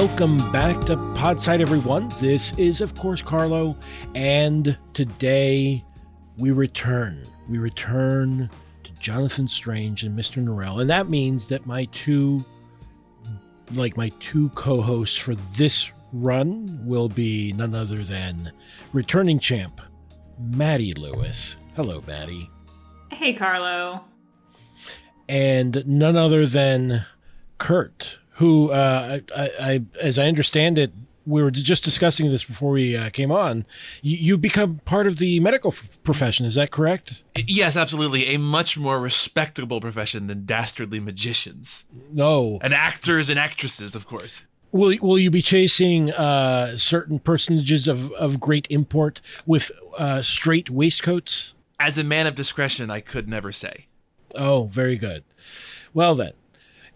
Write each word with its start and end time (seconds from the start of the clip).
Welcome 0.00 0.36
back 0.52 0.80
to 0.82 0.96
Podside, 0.96 1.60
everyone. 1.60 2.08
This 2.20 2.56
is, 2.56 2.80
of 2.80 2.94
course, 2.94 3.20
Carlo, 3.20 3.76
and 4.14 4.78
today 4.94 5.84
we 6.36 6.52
return. 6.52 7.26
We 7.48 7.58
return 7.58 8.48
to 8.84 8.92
Jonathan 9.00 9.48
Strange 9.48 10.04
and 10.04 10.16
Mr. 10.16 10.40
Norrell, 10.40 10.80
and 10.80 10.88
that 10.88 11.10
means 11.10 11.48
that 11.48 11.66
my 11.66 11.86
two, 11.86 12.44
like 13.74 13.96
my 13.96 14.12
two 14.20 14.50
co-hosts 14.50 15.18
for 15.18 15.34
this 15.34 15.90
run, 16.12 16.78
will 16.84 17.08
be 17.08 17.52
none 17.54 17.74
other 17.74 18.04
than 18.04 18.52
returning 18.92 19.40
champ 19.40 19.80
Maddie 20.38 20.94
Lewis. 20.94 21.56
Hello, 21.74 22.04
Maddie, 22.06 22.48
Hey, 23.10 23.32
Carlo. 23.32 24.04
and 25.28 25.82
none 25.88 26.16
other 26.16 26.46
than 26.46 27.04
Kurt, 27.58 28.20
who, 28.38 28.70
uh, 28.70 29.18
I, 29.36 29.50
I, 29.60 29.84
as 30.00 30.18
I 30.18 30.26
understand 30.26 30.78
it, 30.78 30.92
we 31.26 31.42
were 31.42 31.50
just 31.50 31.84
discussing 31.84 32.30
this 32.30 32.44
before 32.44 32.70
we 32.70 32.96
uh, 32.96 33.10
came 33.10 33.30
on. 33.30 33.66
You, 34.00 34.16
you've 34.16 34.40
become 34.40 34.78
part 34.84 35.06
of 35.06 35.16
the 35.16 35.40
medical 35.40 35.72
f- 35.72 35.86
profession. 36.04 36.46
Is 36.46 36.54
that 36.54 36.70
correct? 36.70 37.24
Yes, 37.36 37.76
absolutely. 37.76 38.26
A 38.34 38.38
much 38.38 38.78
more 38.78 38.98
respectable 39.00 39.80
profession 39.80 40.28
than 40.28 40.46
dastardly 40.46 41.00
magicians. 41.00 41.84
No. 42.12 42.58
And 42.62 42.72
actors 42.72 43.28
and 43.28 43.38
actresses, 43.38 43.94
of 43.94 44.06
course. 44.06 44.44
Will 44.70 44.96
Will 45.02 45.18
you 45.18 45.30
be 45.30 45.42
chasing 45.42 46.12
uh, 46.12 46.76
certain 46.76 47.18
personages 47.18 47.88
of, 47.88 48.10
of 48.12 48.38
great 48.38 48.66
import 48.70 49.20
with 49.46 49.70
uh, 49.98 50.22
strait 50.22 50.70
waistcoats? 50.70 51.54
As 51.80 51.98
a 51.98 52.04
man 52.04 52.26
of 52.26 52.34
discretion, 52.34 52.90
I 52.90 53.00
could 53.00 53.28
never 53.28 53.50
say. 53.52 53.86
Oh, 54.34 54.64
very 54.64 54.96
good. 54.96 55.24
Well 55.92 56.14
then, 56.14 56.32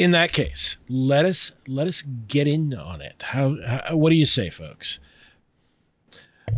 in 0.00 0.12
that 0.12 0.32
case, 0.32 0.78
let 0.88 1.26
us 1.26 1.52
let 1.68 1.86
us 1.86 2.02
get 2.26 2.48
in 2.48 2.72
on 2.72 3.02
it. 3.02 3.16
How, 3.20 3.58
how 3.66 3.96
what 3.96 4.08
do 4.08 4.16
you 4.16 4.24
say, 4.24 4.48
folks? 4.48 4.98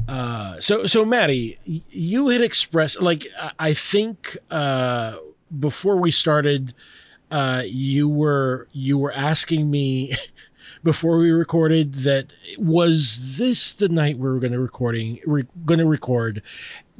Uh, 0.06 0.60
so 0.60 0.86
so 0.86 1.04
Maddie, 1.04 1.58
you 1.64 2.28
had 2.28 2.40
expressed 2.40 3.02
like 3.02 3.26
I- 3.58 3.74
think 3.74 4.36
uh, 4.48 5.16
before 5.58 5.96
we 5.96 6.12
started, 6.12 6.72
uh, 7.32 7.64
you 7.66 8.08
were 8.08 8.68
you 8.70 8.96
were 8.96 9.12
asking 9.12 9.68
me 9.72 10.12
before 10.84 11.18
we 11.18 11.32
recorded 11.32 11.94
that 11.94 12.26
was 12.58 13.38
this 13.38 13.72
the 13.72 13.88
night 13.88 14.18
we 14.18 14.28
were 14.28 14.38
going 14.38 14.52
to 14.52 14.60
recording 14.60 15.18
we're 15.26 15.48
going 15.66 15.80
to 15.80 15.86
record 15.86 16.42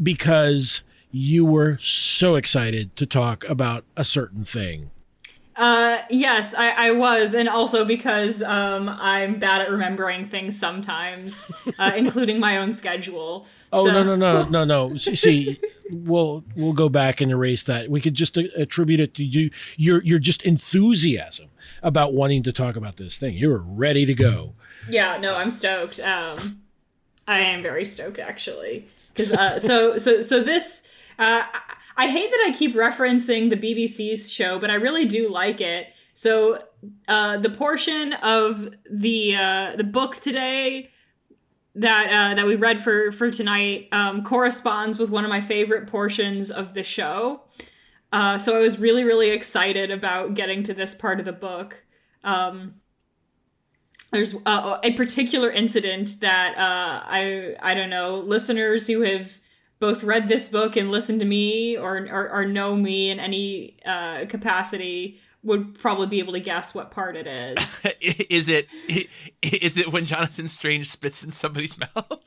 because 0.02 0.82
you 1.12 1.44
were 1.44 1.78
so 1.78 2.34
excited 2.34 2.96
to 2.96 3.06
talk 3.06 3.48
about 3.48 3.84
a 3.96 4.04
certain 4.04 4.42
thing. 4.42 4.90
Uh, 5.56 5.98
yes, 6.08 6.54
I, 6.54 6.88
I 6.88 6.90
was, 6.92 7.34
and 7.34 7.48
also 7.48 7.84
because 7.84 8.42
um, 8.42 8.88
I'm 8.88 9.38
bad 9.38 9.60
at 9.60 9.70
remembering 9.70 10.24
things 10.24 10.58
sometimes, 10.58 11.50
uh, 11.78 11.92
including 11.96 12.40
my 12.40 12.56
own 12.56 12.72
schedule. 12.72 13.46
Oh 13.72 13.86
So- 13.86 13.92
no 13.92 14.02
no 14.02 14.16
no 14.16 14.44
no 14.48 14.64
no! 14.64 14.96
See, 14.96 15.58
we'll 15.90 16.44
we'll 16.56 16.72
go 16.72 16.88
back 16.88 17.20
and 17.20 17.30
erase 17.30 17.62
that. 17.64 17.90
We 17.90 18.00
could 18.00 18.14
just 18.14 18.38
uh, 18.38 18.44
attribute 18.56 19.00
it 19.00 19.14
to 19.16 19.24
you. 19.24 19.50
Your 19.76 20.02
your 20.04 20.18
just 20.18 20.42
enthusiasm 20.42 21.48
about 21.82 22.14
wanting 22.14 22.42
to 22.44 22.52
talk 22.52 22.74
about 22.76 22.96
this 22.96 23.18
thing. 23.18 23.34
You're 23.36 23.58
ready 23.58 24.06
to 24.06 24.14
go. 24.14 24.54
Yeah, 24.88 25.18
no, 25.18 25.36
I'm 25.36 25.50
stoked. 25.50 26.00
Um, 26.00 26.62
I 27.28 27.40
am 27.40 27.62
very 27.62 27.84
stoked 27.84 28.18
actually, 28.18 28.88
because 29.12 29.32
uh, 29.32 29.58
so 29.58 29.98
so 29.98 30.22
so 30.22 30.42
this. 30.42 30.82
Uh, 31.18 31.42
I- 31.52 31.60
I 31.96 32.08
hate 32.08 32.30
that 32.30 32.44
I 32.48 32.56
keep 32.56 32.74
referencing 32.74 33.50
the 33.50 33.56
BBC's 33.56 34.30
show, 34.30 34.58
but 34.58 34.70
I 34.70 34.74
really 34.74 35.04
do 35.04 35.30
like 35.30 35.60
it. 35.60 35.88
So 36.14 36.62
uh, 37.08 37.38
the 37.38 37.50
portion 37.50 38.14
of 38.14 38.74
the 38.90 39.36
uh, 39.36 39.76
the 39.76 39.84
book 39.84 40.16
today 40.16 40.90
that 41.74 42.06
uh, 42.08 42.34
that 42.34 42.46
we 42.46 42.54
read 42.56 42.80
for 42.80 43.12
for 43.12 43.30
tonight 43.30 43.88
um, 43.92 44.22
corresponds 44.22 44.98
with 44.98 45.10
one 45.10 45.24
of 45.24 45.30
my 45.30 45.40
favorite 45.40 45.86
portions 45.86 46.50
of 46.50 46.74
the 46.74 46.82
show. 46.82 47.42
Uh, 48.12 48.36
so 48.36 48.56
I 48.56 48.58
was 48.58 48.78
really 48.78 49.04
really 49.04 49.30
excited 49.30 49.90
about 49.90 50.34
getting 50.34 50.62
to 50.64 50.74
this 50.74 50.94
part 50.94 51.18
of 51.18 51.24
the 51.24 51.32
book. 51.32 51.84
Um, 52.24 52.74
there's 54.12 54.34
uh, 54.44 54.76
a 54.82 54.92
particular 54.92 55.50
incident 55.50 56.20
that 56.20 56.58
uh, 56.58 57.02
I 57.06 57.56
I 57.62 57.74
don't 57.74 57.90
know 57.90 58.18
listeners 58.18 58.86
who 58.86 59.00
have 59.00 59.40
both 59.82 60.04
read 60.04 60.28
this 60.28 60.46
book 60.46 60.76
and 60.76 60.92
listened 60.92 61.18
to 61.18 61.26
me 61.26 61.76
or 61.76 61.96
or, 62.08 62.30
or 62.30 62.46
know 62.46 62.76
me 62.76 63.10
in 63.10 63.18
any 63.18 63.74
uh, 63.84 64.24
capacity 64.28 65.18
would 65.42 65.74
probably 65.74 66.06
be 66.06 66.20
able 66.20 66.32
to 66.32 66.38
guess 66.38 66.72
what 66.72 66.92
part 66.92 67.16
it 67.16 67.26
is. 67.26 67.84
is 68.30 68.48
it 68.48 68.68
is 69.42 69.76
it 69.76 69.92
when 69.92 70.06
Jonathan 70.06 70.46
Strange 70.46 70.88
spits 70.88 71.24
in 71.24 71.32
somebody's 71.32 71.76
mouth? 71.80 72.22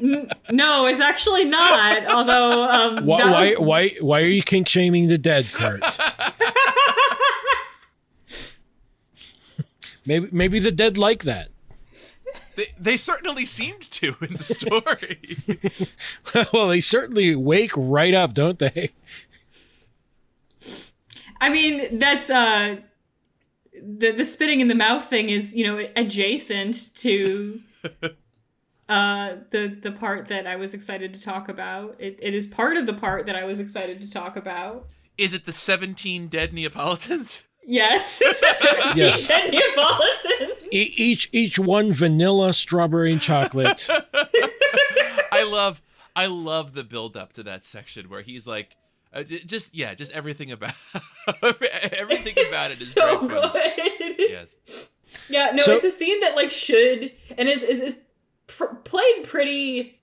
no, 0.00 0.86
it's 0.86 1.00
actually 1.00 1.46
not. 1.46 2.06
Although 2.06 2.70
um, 2.70 3.04
Why 3.04 3.24
that 3.24 3.32
why 3.32 3.48
was- 3.48 3.58
why 3.58 3.90
why 4.00 4.20
are 4.22 4.28
you 4.28 4.42
kink 4.42 4.68
shaming 4.68 5.08
the 5.08 5.18
dead, 5.18 5.46
Kurt? 5.52 5.82
maybe 10.06 10.28
maybe 10.30 10.60
the 10.60 10.70
dead 10.70 10.96
like 10.96 11.24
that. 11.24 11.48
They, 12.58 12.74
they 12.78 12.96
certainly 12.96 13.46
seemed 13.46 13.82
to 13.82 14.16
in 14.20 14.34
the 14.34 14.42
story. 14.42 15.20
well, 16.52 16.66
they 16.66 16.80
certainly 16.80 17.36
wake 17.36 17.70
right 17.76 18.12
up, 18.12 18.34
don't 18.34 18.58
they? 18.58 18.90
I 21.40 21.50
mean, 21.50 21.98
that's 21.98 22.30
uh 22.30 22.76
the 23.80 24.10
the 24.10 24.24
spitting 24.24 24.60
in 24.60 24.68
the 24.68 24.74
mouth 24.74 25.04
thing 25.04 25.28
is, 25.28 25.54
you 25.54 25.64
know, 25.64 25.86
adjacent 25.94 26.94
to 26.96 27.60
uh 28.88 29.36
the 29.50 29.78
the 29.80 29.92
part 29.92 30.28
that 30.28 30.46
I 30.46 30.56
was 30.56 30.74
excited 30.74 31.14
to 31.14 31.20
talk 31.22 31.48
about. 31.48 31.94
It, 32.00 32.18
it 32.20 32.34
is 32.34 32.46
part 32.48 32.76
of 32.76 32.86
the 32.86 32.94
part 32.94 33.26
that 33.26 33.36
I 33.36 33.44
was 33.44 33.60
excited 33.60 34.00
to 34.00 34.10
talk 34.10 34.36
about. 34.36 34.88
is 35.16 35.32
it 35.32 35.44
the 35.44 35.52
17 35.52 36.26
dead 36.28 36.52
Neapolitans? 36.52 37.44
Yes, 37.64 38.20
it's 38.20 38.42
a 38.64 38.66
17 38.66 38.92
Yes. 38.96 39.28
dead 39.28 39.50
Neapolitan. 39.52 40.57
E- 40.70 40.92
each 40.96 41.28
each 41.32 41.58
one 41.58 41.92
vanilla, 41.92 42.52
strawberry, 42.52 43.12
and 43.12 43.20
chocolate. 43.20 43.88
I 45.32 45.44
love 45.44 45.82
I 46.16 46.26
love 46.26 46.74
the 46.74 46.84
build 46.84 47.16
up 47.16 47.32
to 47.34 47.42
that 47.44 47.64
section 47.64 48.08
where 48.08 48.22
he's 48.22 48.46
like 48.46 48.76
uh, 49.12 49.22
just 49.22 49.74
yeah, 49.74 49.94
just 49.94 50.12
everything 50.12 50.50
about 50.52 50.74
everything 51.92 52.34
about 52.48 52.70
it 52.70 52.80
is 52.80 52.92
so 52.92 53.26
very 53.26 53.40
funny. 53.42 53.96
good. 53.98 54.14
Yes. 54.28 54.90
Yeah, 55.30 55.52
no, 55.54 55.62
So- 55.62 55.72
it's 55.76 55.84
a 55.84 55.90
scene 55.90 56.20
that 56.20 56.36
like 56.36 56.50
should 56.50 57.12
and 57.36 57.48
is 57.48 57.62
is, 57.62 57.80
is 57.80 57.98
pr- 58.46 58.74
played 58.84 59.24
pretty. 59.24 59.94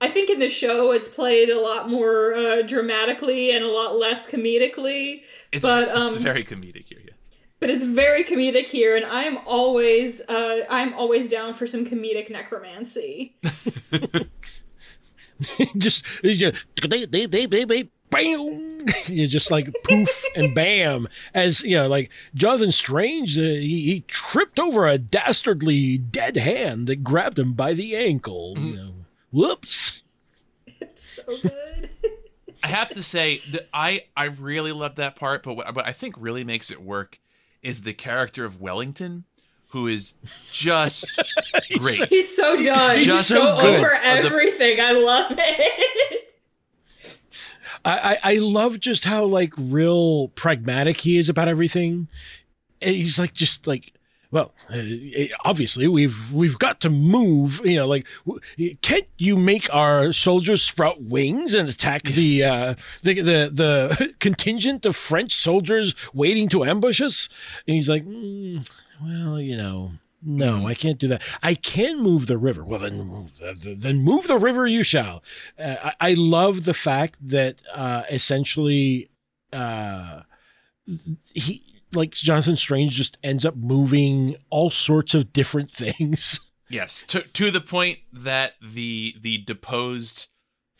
I 0.00 0.08
think 0.08 0.28
in 0.28 0.38
the 0.38 0.50
show 0.50 0.92
it's 0.92 1.08
played 1.08 1.48
a 1.48 1.58
lot 1.60 1.88
more 1.88 2.34
uh, 2.34 2.62
dramatically 2.62 3.50
and 3.52 3.64
a 3.64 3.68
lot 3.70 3.96
less 3.96 4.30
comedically, 4.30 5.22
It's, 5.50 5.62
But, 5.64 5.88
um, 5.88 6.08
it's 6.08 6.16
very 6.18 6.44
comedic 6.44 6.88
here, 6.88 6.98
yes. 7.02 7.03
But 7.64 7.70
it's 7.70 7.82
very 7.82 8.22
comedic 8.24 8.66
here, 8.66 8.94
and 8.94 9.06
I'm 9.06 9.38
always 9.46 10.20
uh, 10.28 10.66
I'm 10.68 10.92
always 10.92 11.30
down 11.30 11.54
for 11.54 11.66
some 11.66 11.86
comedic 11.86 12.28
necromancy. 12.30 13.36
just, 15.78 16.04
just 16.22 16.66
they, 16.86 17.06
they, 17.06 17.24
they, 17.24 17.46
they, 17.46 17.64
they, 17.64 17.90
bam! 18.10 18.84
You 19.06 19.26
just 19.26 19.50
like 19.50 19.74
poof 19.82 20.26
and 20.36 20.54
bam, 20.54 21.08
as 21.32 21.62
you 21.62 21.78
know, 21.78 21.88
like 21.88 22.10
Jonathan 22.34 22.70
Strange, 22.70 23.38
uh, 23.38 23.40
he, 23.40 23.80
he 23.80 24.00
tripped 24.08 24.58
over 24.58 24.86
a 24.86 24.98
dastardly 24.98 25.96
dead 25.96 26.36
hand 26.36 26.86
that 26.88 26.96
grabbed 26.96 27.38
him 27.38 27.54
by 27.54 27.72
the 27.72 27.96
ankle. 27.96 28.56
You 28.58 28.76
know, 28.76 28.94
whoops. 29.32 30.02
It's 30.66 31.02
so 31.02 31.38
good. 31.38 31.88
I 32.62 32.66
have 32.66 32.90
to 32.90 33.02
say 33.02 33.38
that 33.52 33.70
I 33.72 34.04
I 34.14 34.24
really 34.24 34.72
love 34.72 34.96
that 34.96 35.16
part, 35.16 35.42
but 35.44 35.54
what, 35.54 35.74
what 35.74 35.86
I 35.86 35.92
think 35.92 36.14
really 36.18 36.44
makes 36.44 36.70
it 36.70 36.82
work 36.82 37.20
is 37.64 37.82
the 37.82 37.92
character 37.94 38.44
of 38.44 38.60
Wellington, 38.60 39.24
who 39.68 39.86
is 39.88 40.14
just 40.52 41.20
great. 41.80 42.08
He's 42.08 42.36
so 42.36 42.62
done. 42.62 42.96
He's 42.96 43.06
Just 43.06 43.28
so 43.28 43.40
so 43.40 43.56
good. 43.60 43.78
over 43.80 43.88
the- 43.88 44.04
everything. 44.06 44.78
I 44.80 44.92
love 44.92 45.32
it. 45.36 46.20
I, 47.84 48.16
I 48.22 48.32
I 48.32 48.38
love 48.38 48.80
just 48.80 49.04
how 49.04 49.24
like 49.24 49.52
real 49.58 50.28
pragmatic 50.28 51.00
he 51.00 51.18
is 51.18 51.28
about 51.28 51.48
everything. 51.48 52.08
And 52.80 52.94
he's 52.94 53.18
like 53.18 53.34
just 53.34 53.66
like 53.66 53.92
well, 54.34 54.52
uh, 54.68 54.82
obviously 55.44 55.86
we've 55.86 56.32
we've 56.32 56.58
got 56.58 56.80
to 56.80 56.90
move. 56.90 57.60
You 57.64 57.76
know, 57.76 57.86
like 57.86 58.04
can't 58.82 59.06
you 59.16 59.36
make 59.36 59.72
our 59.72 60.12
soldiers 60.12 60.60
sprout 60.60 61.00
wings 61.00 61.54
and 61.54 61.68
attack 61.68 62.02
the 62.02 62.42
uh, 62.42 62.74
the 63.02 63.14
the 63.20 63.50
the 63.52 64.14
contingent 64.18 64.84
of 64.84 64.96
French 64.96 65.32
soldiers 65.32 65.94
waiting 66.12 66.48
to 66.48 66.64
ambush 66.64 67.00
us? 67.00 67.28
And 67.68 67.76
he's 67.76 67.88
like, 67.88 68.04
mm, 68.04 68.68
well, 69.00 69.40
you 69.40 69.56
know. 69.56 69.92
No, 70.26 70.66
I 70.66 70.72
can't 70.72 70.98
do 70.98 71.06
that. 71.08 71.22
I 71.42 71.52
can 71.52 72.00
move 72.00 72.28
the 72.28 72.38
river. 72.38 72.64
Well, 72.64 72.78
then, 72.78 73.30
then 73.76 73.98
move 73.98 74.26
the 74.26 74.38
river. 74.38 74.66
You 74.66 74.82
shall. 74.82 75.22
Uh, 75.58 75.76
I, 75.84 75.92
I 76.00 76.14
love 76.14 76.64
the 76.64 76.72
fact 76.72 77.18
that 77.20 77.56
uh, 77.74 78.04
essentially 78.10 79.10
uh, 79.52 80.22
he 81.34 81.73
like 81.94 82.12
Jonathan 82.12 82.56
Strange 82.56 82.92
just 82.92 83.18
ends 83.22 83.44
up 83.44 83.56
moving 83.56 84.36
all 84.50 84.70
sorts 84.70 85.14
of 85.14 85.32
different 85.32 85.70
things. 85.82 86.40
Yes, 86.68 87.02
to 87.04 87.20
to 87.22 87.50
the 87.50 87.60
point 87.60 87.98
that 88.12 88.54
the 88.62 89.14
the 89.20 89.38
deposed 89.38 90.28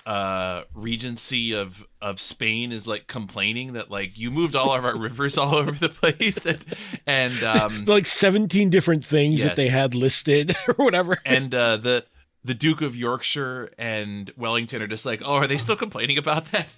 uh 0.06 0.64
regency 0.74 1.54
of 1.54 1.86
of 2.02 2.20
Spain 2.20 2.72
is 2.72 2.86
like 2.86 3.06
complaining 3.06 3.72
that 3.72 3.90
like 3.90 4.18
you 4.18 4.30
moved 4.30 4.54
all 4.54 4.74
of 4.74 4.84
our 4.84 4.98
rivers 4.98 5.38
all 5.38 5.54
over 5.54 5.72
the 5.72 5.88
place 5.88 6.44
and 6.44 6.62
and 7.06 7.42
um 7.42 7.84
like 7.86 8.04
17 8.04 8.68
different 8.68 9.06
things 9.06 9.42
that 9.42 9.56
they 9.56 9.68
had 9.68 9.94
listed 9.94 10.54
or 10.68 10.74
whatever. 10.74 11.20
and 11.24 11.54
uh 11.54 11.78
the 11.78 12.04
the 12.42 12.52
Duke 12.54 12.82
of 12.82 12.94
Yorkshire 12.94 13.70
and 13.78 14.30
Wellington 14.36 14.82
are 14.82 14.86
just 14.86 15.06
like, 15.06 15.22
"Oh, 15.24 15.36
are 15.36 15.46
they 15.46 15.56
still 15.56 15.76
complaining 15.76 16.18
about 16.18 16.52
that?" 16.52 16.68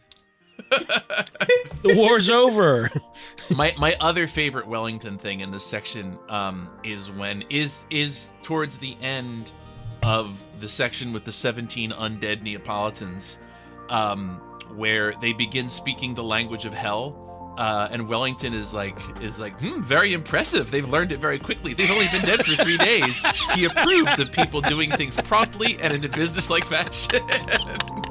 the 1.82 1.94
war's 1.94 2.30
over. 2.30 2.90
my 3.54 3.74
my 3.78 3.94
other 4.00 4.26
favorite 4.26 4.66
Wellington 4.66 5.18
thing 5.18 5.40
in 5.40 5.50
this 5.50 5.64
section 5.64 6.18
um, 6.28 6.68
is 6.84 7.10
when 7.10 7.44
is 7.50 7.84
is 7.90 8.34
towards 8.42 8.78
the 8.78 8.96
end 9.00 9.52
of 10.02 10.44
the 10.60 10.68
section 10.68 11.12
with 11.12 11.24
the 11.24 11.32
17 11.32 11.90
undead 11.90 12.42
Neapolitans, 12.42 13.38
um, 13.88 14.40
where 14.74 15.14
they 15.20 15.32
begin 15.32 15.68
speaking 15.68 16.14
the 16.14 16.24
language 16.24 16.64
of 16.64 16.74
hell. 16.74 17.22
Uh, 17.58 17.88
and 17.90 18.06
Wellington 18.06 18.52
is 18.52 18.74
like 18.74 18.98
is 19.22 19.38
like 19.38 19.58
hmm, 19.60 19.80
very 19.80 20.12
impressive. 20.12 20.70
They've 20.70 20.88
learned 20.88 21.12
it 21.12 21.20
very 21.20 21.38
quickly. 21.38 21.72
They've 21.72 21.90
only 21.90 22.08
been 22.08 22.22
dead 22.22 22.44
for 22.44 22.62
three 22.62 22.76
days. 22.76 23.24
He 23.54 23.64
approved 23.64 24.20
of 24.20 24.30
people 24.30 24.60
doing 24.60 24.90
things 24.90 25.16
promptly 25.16 25.78
and 25.80 25.94
in 25.94 26.04
a 26.04 26.08
business-like 26.08 26.66
fashion. 26.66 27.20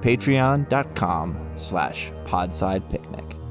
Patreon.com 0.00 1.50
slash 1.54 2.12
podsidepicnic. 2.24 3.45